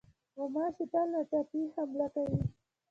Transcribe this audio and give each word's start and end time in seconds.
غوماشې 0.35 0.85
تل 0.91 1.05
ناڅاپي 1.13 1.61
حمله 1.75 2.07
کوي. 2.13 2.39